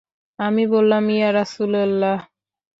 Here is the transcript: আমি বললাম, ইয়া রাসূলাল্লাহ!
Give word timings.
আমি 0.39 0.63
বললাম, 0.73 1.03
ইয়া 1.09 1.29
রাসূলাল্লাহ! 1.31 2.17